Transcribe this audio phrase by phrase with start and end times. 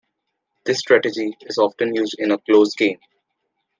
[0.65, 2.97] This strategy is often used in a close game.